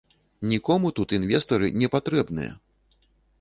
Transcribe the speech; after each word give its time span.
Нікому 0.53 0.91
тут 0.99 1.13
інвестары 1.17 1.69
не 1.83 1.91
патрэбныя! 1.97 2.51